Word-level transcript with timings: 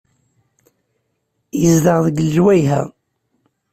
Yezdeɣ 1.61 1.97
deg 2.05 2.17
lejwayeh-a. 2.25 2.81